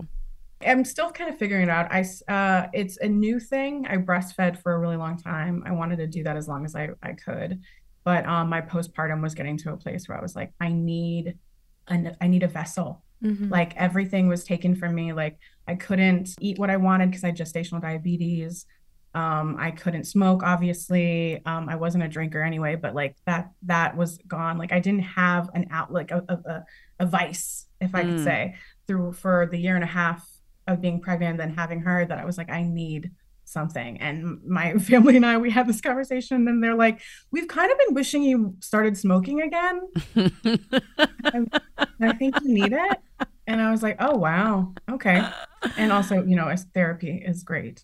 [0.66, 1.92] I'm still kind of figuring it out.
[1.92, 3.86] I uh, it's a new thing.
[3.88, 5.64] I breastfed for a really long time.
[5.66, 7.62] I wanted to do that as long as I, I could,
[8.04, 11.38] but um, my postpartum was getting to a place where I was like, I need
[11.88, 13.04] an I need a vessel.
[13.24, 13.50] Mhm.
[13.50, 15.14] Like everything was taken from me.
[15.14, 18.66] Like I couldn't eat what I wanted because I had gestational diabetes.
[19.16, 21.42] Um, I couldn't smoke, obviously.
[21.46, 24.58] Um, I wasn't a drinker anyway, but like that that was gone.
[24.58, 26.64] Like I didn't have an out like a a,
[27.00, 28.24] a, vice, if I could Mm.
[28.24, 28.56] say,
[28.88, 30.28] through for the year and a half
[30.68, 33.12] of being pregnant and then having her that I was like, I need
[33.46, 34.00] something.
[34.02, 37.00] And my family and I, we had this conversation, and they're like,
[37.32, 39.82] We've kind of been wishing you started smoking again.
[41.34, 41.50] And
[42.02, 42.98] I think you need it.
[43.48, 44.74] And I was like, oh, wow.
[44.92, 45.22] Okay.
[45.78, 47.84] And also, you know, as therapy is great.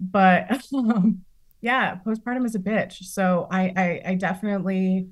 [0.00, 1.24] But um,
[1.60, 3.04] yeah, postpartum is a bitch.
[3.04, 5.08] So I, I, I definitely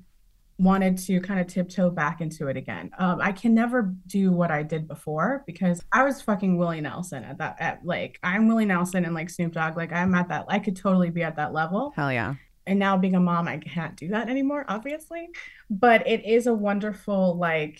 [0.57, 2.91] wanted to kind of tiptoe back into it again.
[2.99, 7.23] Um, I can never do what I did before because I was fucking Willie Nelson
[7.23, 9.77] at that, at like, I'm Willie Nelson and like Snoop Dogg.
[9.77, 12.35] Like, I'm at that, I could totally be at that level Hell yeah.
[12.67, 15.29] and now being a mom i can't do that anymore obviously
[15.69, 17.79] but it is a wonderful like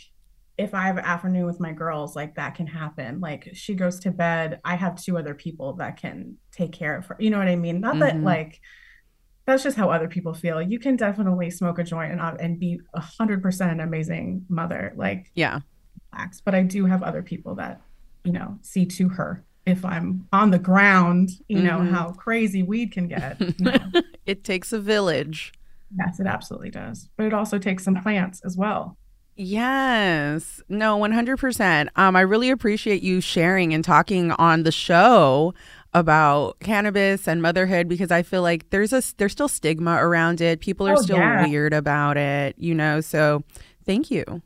[0.59, 3.97] if i have an afternoon with my girls like that can happen like she goes
[3.99, 7.37] to bed i have two other people that can take care of her you know
[7.39, 8.23] what i mean not that Mhm.
[8.23, 8.59] like
[9.45, 12.79] that's just how other people feel you can definitely smoke a joint and, and be
[12.93, 15.59] a hundred percent an amazing mother like Yeah.
[16.13, 16.41] relax.
[16.41, 17.81] but i do have other people that
[18.23, 21.91] you know see to her if i'm on the ground you know Mhm.
[21.91, 23.77] how crazy weed can get you know.
[24.25, 25.51] It takes a village.
[25.97, 27.09] Yes, it absolutely does.
[27.17, 28.95] But it also takes some plants as well.
[29.41, 30.61] Yes.
[30.67, 31.87] No, 100%.
[31.95, 35.53] Um I really appreciate you sharing and talking on the show
[35.93, 40.59] about cannabis and motherhood because I feel like there's a there's still stigma around it.
[40.59, 41.47] People are Oh, still yeah.
[41.47, 42.99] weird about it, you know.
[42.99, 43.43] So,
[43.85, 44.41] thank you.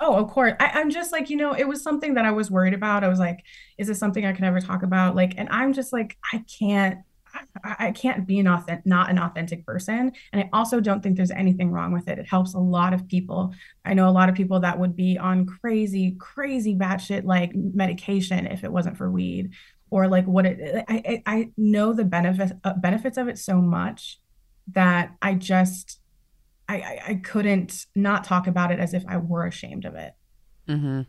[0.00, 0.54] Oh, of course.
[0.60, 3.04] I, I'm just like, you know, it was something that I was worried about.
[3.04, 3.44] I was like,
[3.78, 5.14] is this something I can ever talk about?
[5.14, 6.98] Like, and I'm just like, I can't,
[7.62, 10.12] I can't be an authentic, not an authentic person.
[10.32, 12.18] And I also don't think there's anything wrong with it.
[12.18, 13.54] It helps a lot of people.
[13.84, 18.46] I know a lot of people that would be on crazy, crazy batshit like medication
[18.46, 19.52] if it wasn't for weed
[19.90, 24.18] or like what it I I, know the benefit uh, benefits of it so much
[24.72, 26.00] that I just
[26.68, 30.14] I, I, I couldn't not talk about it as if I were ashamed of it.
[30.68, 31.02] Mm-hmm.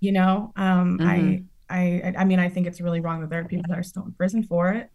[0.00, 1.46] You know, um, Mhm.
[1.68, 3.82] I, I, I mean, I think it's really wrong that there are people that are
[3.82, 4.90] still in prison for it,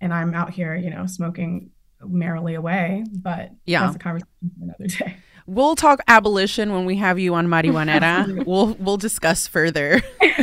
[0.00, 1.70] and I'm out here, you know, smoking
[2.02, 3.04] merrily away.
[3.12, 3.82] But Yeah.
[3.84, 4.28] that's a conversation
[4.58, 5.16] for another day.
[5.50, 8.02] We'll talk abolition when we have you on Marijuanera.
[8.02, 8.44] Absolutely.
[8.46, 10.02] we'll we'll discuss further.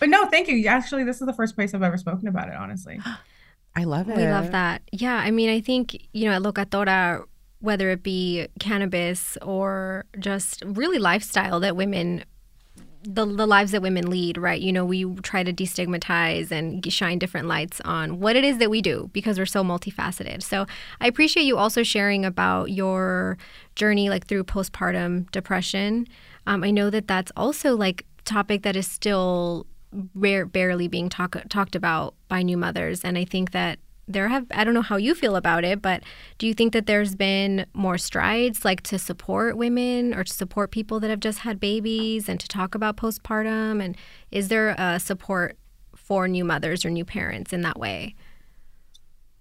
[0.00, 0.66] But no, thank you.
[0.66, 2.54] Actually, this is the first place I've ever spoken about it.
[2.54, 2.98] Honestly,
[3.76, 4.16] I love it.
[4.16, 4.82] We love that.
[4.92, 7.24] Yeah, I mean, I think, you know, at Locatora,
[7.60, 12.24] whether it be cannabis or just really lifestyle that women
[13.04, 14.60] the, the lives that women lead, right?
[14.60, 18.70] You know, we try to destigmatize and shine different lights on what it is that
[18.70, 20.42] we do because we're so multifaceted.
[20.42, 20.66] So
[21.00, 23.38] I appreciate you also sharing about your
[23.76, 26.06] journey, like through postpartum depression.
[26.46, 29.66] Um, I know that that's also like topic that is still
[30.14, 34.46] rare, barely being talk, talked about by new mothers, and I think that there have
[34.50, 36.02] I don't know how you feel about it, but
[36.38, 40.70] do you think that there's been more strides like to support women or to support
[40.70, 43.96] people that have just had babies and to talk about postpartum and
[44.30, 45.56] is there a support
[45.94, 48.14] for new mothers or new parents in that way?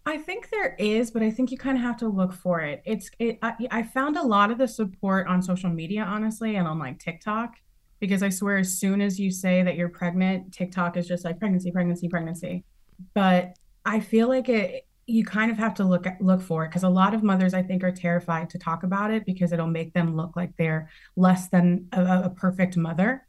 [0.06, 2.84] I think there is, but I think you kind of have to look for it.
[2.86, 3.40] It's it.
[3.42, 7.00] I, I found a lot of the support on social media, honestly, and on like
[7.00, 7.56] TikTok,
[8.00, 11.40] because I swear, as soon as you say that you're pregnant, TikTok is just like
[11.40, 12.66] pregnancy, pregnancy, pregnancy.
[13.14, 14.88] But I feel like it.
[15.06, 17.54] You kind of have to look at, look for it because a lot of mothers,
[17.54, 20.90] I think, are terrified to talk about it because it'll make them look like they're
[21.18, 23.28] less than a, a perfect mother,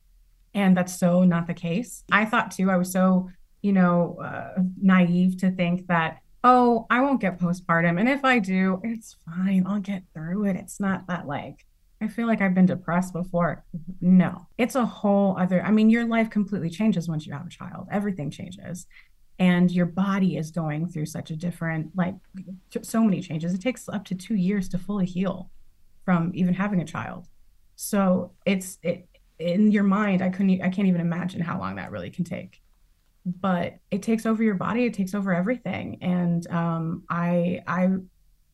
[0.54, 2.04] and that's so not the case.
[2.12, 2.70] I thought too.
[2.70, 3.28] I was so
[3.62, 7.98] you know uh, naive to think that oh, I won't get postpartum.
[7.98, 9.64] And if I do, it's fine.
[9.66, 10.56] I'll get through it.
[10.56, 11.64] It's not that like,
[12.02, 13.64] I feel like I've been depressed before.
[14.02, 17.50] No, it's a whole other, I mean, your life completely changes once you have a
[17.50, 18.86] child, everything changes.
[19.38, 22.14] And your body is going through such a different, like,
[22.82, 23.52] so many changes.
[23.52, 25.50] It takes up to two years to fully heal
[26.04, 27.26] from even having a child.
[27.76, 29.08] So it's, it,
[29.40, 32.62] in your mind, I couldn't, I can't even imagine how long that really can take
[33.24, 37.88] but it takes over your body it takes over everything and um, i i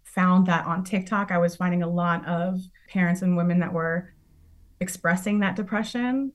[0.05, 4.13] found that on tiktok i was finding a lot of parents and women that were
[4.81, 6.33] expressing that depression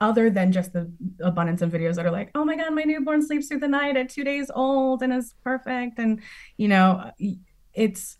[0.00, 0.90] other than just the
[1.20, 3.96] abundance of videos that are like oh my god my newborn sleeps through the night
[3.96, 6.20] at two days old and is perfect and
[6.56, 7.10] you know
[7.72, 8.16] it's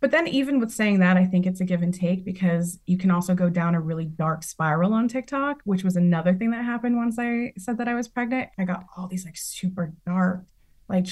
[0.00, 2.98] but then even with saying that, I think it's a give and take because you
[2.98, 6.64] can also go down a really dark spiral on TikTok, which was another thing that
[6.64, 8.50] happened once I said that I was pregnant.
[8.58, 10.44] I got all these like super dark,
[10.88, 11.06] like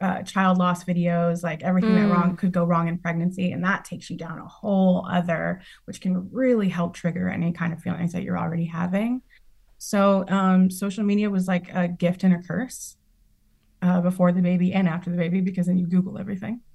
[0.00, 3.84] uh, child loss videos, like everything that wrong could go wrong in pregnancy, and that
[3.84, 8.12] takes you down a whole other, which can really help trigger any kind of feelings
[8.12, 9.20] that you're already having.
[9.78, 12.96] So um, social media was like a gift and a curse
[13.80, 16.60] uh, before the baby and after the baby because then you Google everything.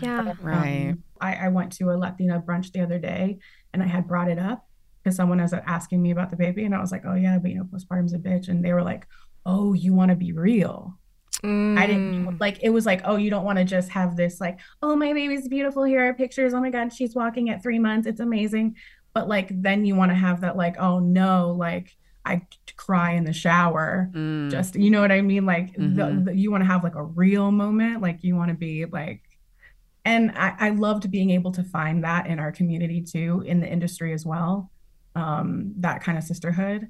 [0.00, 0.34] Yeah.
[0.40, 0.90] Right.
[0.90, 3.38] Um, I, I went to a Latina brunch the other day
[3.72, 4.66] and I had brought it up
[5.02, 6.64] because someone was asking me about the baby.
[6.64, 8.48] And I was like, oh, yeah, but you know, postpartum's a bitch.
[8.48, 9.06] And they were like,
[9.44, 10.96] oh, you want to be real.
[11.44, 14.60] I didn't like it was like, oh, you don't want to just have this, like,
[14.80, 15.82] oh, my baby's beautiful.
[15.82, 16.54] Here are pictures.
[16.54, 18.06] Oh my God, she's walking at three months.
[18.06, 18.76] It's amazing.
[19.12, 22.42] But like, then you want to have that, like, oh no, like, I
[22.76, 24.10] cry in the shower.
[24.12, 24.50] Mm.
[24.50, 25.44] Just, you know what I mean?
[25.46, 26.24] Like, the, Mhm.
[26.26, 28.00] the, you want to have like a real moment.
[28.00, 29.22] Like, you want to be like,
[30.04, 33.68] and I, I loved being able to find that in our community too, in the
[33.70, 34.70] industry as well.
[35.14, 36.88] Um, that kind of sisterhood.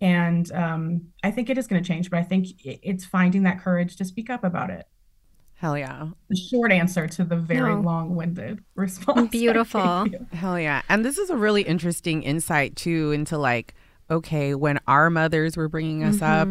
[0.00, 3.60] And um, I think it is going to change, but I think it's finding that
[3.60, 4.86] courage to speak up about it.
[5.54, 6.08] Hell yeah.
[6.28, 7.80] The short answer to the very No.
[7.80, 9.30] long-winded response.
[9.32, 10.06] Beautiful.
[10.32, 10.82] Hell yeah.
[10.90, 13.72] And this is a really interesting insight too into like,
[14.10, 16.48] okay, when our mothers were bringing us up,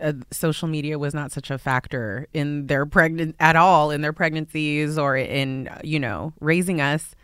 [0.00, 4.12] uh, social media was not such a factor in their pregnant at all in their
[4.12, 7.14] pregnancies or in you know raising us.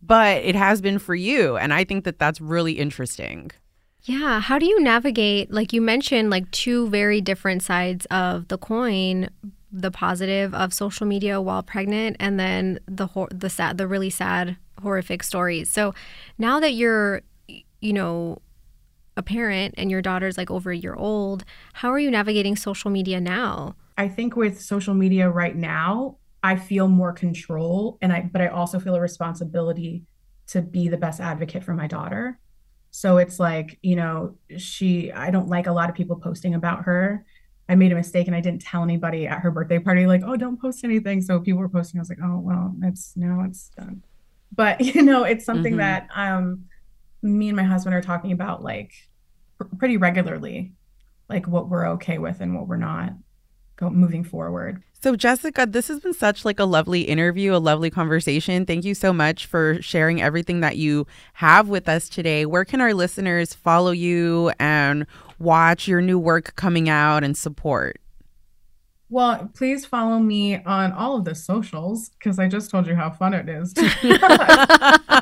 [0.00, 3.50] But it has been for you and i think that that's really interesting.
[4.04, 4.40] Yeah.
[4.40, 9.28] How do you navigate, like you mentioned, like two very different sides of the coin
[9.74, 14.10] the positive of social media while pregnant and then the hor- the sad the really
[14.10, 15.70] sad horrific stories.
[15.70, 15.94] So
[16.36, 17.22] now that you're
[17.80, 18.38] you know
[19.16, 21.44] a parent and your daughter's like over a year old
[21.74, 26.56] how are you navigating social media now I think with social media right now, I
[26.56, 30.04] feel more control and I but I also feel a responsibility
[30.48, 32.38] to be the best advocate for my daughter.
[32.90, 36.84] So it's like, you know, she I don't like a lot of people posting about
[36.84, 37.24] her.
[37.68, 40.36] I made a mistake and I didn't tell anybody at her birthday party like, "Oh,
[40.36, 42.00] don't post anything." So people were posting.
[42.00, 44.02] I was like, "Oh, well, it's now it's done."
[44.54, 45.78] But, you know, it's something Mhm.
[45.78, 46.64] that um
[47.22, 48.92] me and my husband are talking about like
[49.58, 50.72] pr- pretty regularly
[51.28, 53.12] like what we're okay with and what we're not
[53.76, 54.82] go moving forward.
[55.00, 58.64] So Jessica, this has been such like a lovely interview, a lovely conversation.
[58.66, 62.46] Thank you so much for sharing everything that you have with us today.
[62.46, 65.06] Where can our listeners follow you and
[65.38, 67.98] watch your new work coming out and support?
[69.10, 73.10] Well, please follow me on all of the socials because I just told you how
[73.10, 73.74] fun it is.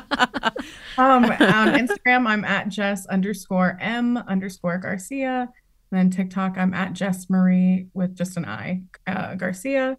[0.97, 5.49] um, on Instagram, I'm at Jess underscore M underscore Garcia.
[5.91, 9.97] And then TikTok, I'm at Jess Marie with just an I, uh, Garcia.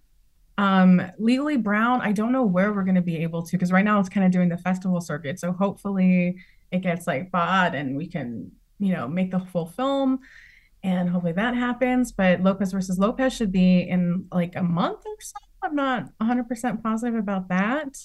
[0.59, 3.85] Um, Legally Brown, I don't know where we're going to be able to because right
[3.85, 5.39] now it's kind of doing the festival circuit.
[5.39, 6.37] So hopefully
[6.71, 10.21] it gets like bought and we can, you know, make the full film
[10.83, 12.13] and hopefully that happens.
[12.13, 15.35] But Lopez versus Lopez should be in like a month or so.
[15.63, 17.97] I'm not 100% positive about that.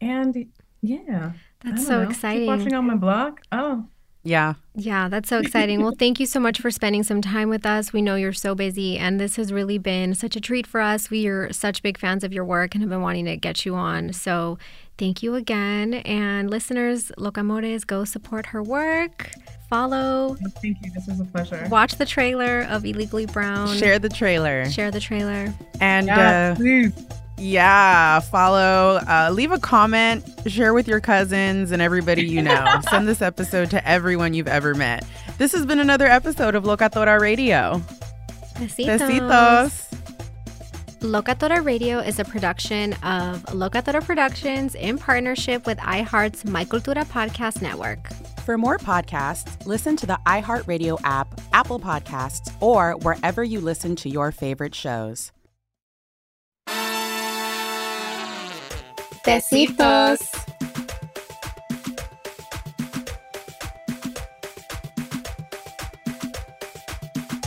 [0.00, 0.46] And
[0.80, 1.32] yeah,
[1.64, 2.08] that's so know.
[2.08, 2.48] exciting.
[2.48, 3.40] Keep watching on my block.
[3.52, 3.86] Oh,
[4.24, 4.54] yeah.
[4.74, 5.82] Yeah, that's so exciting.
[5.82, 7.92] well, thank you so much for spending some time with us.
[7.92, 11.10] We know you're so busy, and this has really been such a treat for us.
[11.10, 13.74] We are such big fans of your work and have been wanting to get you
[13.74, 14.12] on.
[14.12, 14.58] So,
[14.96, 15.94] thank you again.
[15.94, 19.30] And listeners, Locamores, go support her work.
[19.68, 20.36] Follow.
[20.60, 20.92] Thank you.
[20.94, 21.66] This was a pleasure.
[21.70, 23.76] Watch the trailer of Illegally Brown.
[23.76, 24.70] Share the trailer.
[24.70, 25.52] Share the trailer.
[25.80, 26.92] And uh, please
[27.42, 32.80] yeah, follow, uh, leave a comment, share with your cousins and everybody you know.
[32.90, 35.04] Send this episode to everyone you've ever met.
[35.38, 37.82] This has been another episode of Locatora Radio.
[38.54, 38.98] Besitos.
[38.98, 39.88] Besitos.
[41.00, 47.60] Locatora Radio is a production of Locatora Productions in partnership with iHeart's My Cultura Podcast
[47.60, 48.08] Network.
[48.44, 54.08] For more podcasts, listen to the iHeartRadio app, Apple Podcasts, or wherever you listen to
[54.08, 55.32] your favorite shows.
[59.24, 60.18] Besitos.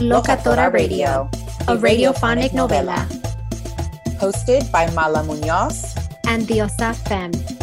[0.00, 1.28] Locatora Radio,
[1.68, 3.06] a radiophonic novela.
[4.18, 5.94] Hosted by Mala Munoz
[6.26, 7.55] and Diosa Femme.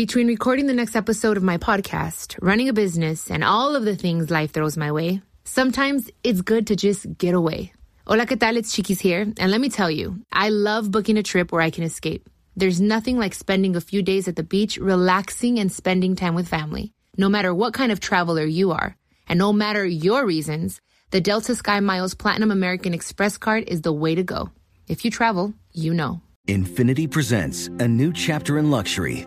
[0.00, 3.94] Between recording the next episode of my podcast, running a business, and all of the
[3.94, 7.74] things life throws my way, sometimes it's good to just get away.
[8.06, 8.56] Hola, ¿qué tal?
[8.56, 9.20] It's Chiquis here.
[9.38, 12.30] And let me tell you, I love booking a trip where I can escape.
[12.56, 16.48] There's nothing like spending a few days at the beach, relaxing and spending time with
[16.48, 16.94] family.
[17.18, 18.96] No matter what kind of traveler you are,
[19.28, 20.80] and no matter your reasons,
[21.10, 24.48] the Delta Sky Miles Platinum American Express card is the way to go.
[24.88, 26.22] If you travel, you know.
[26.48, 29.26] Infiniti presents a new chapter in luxury,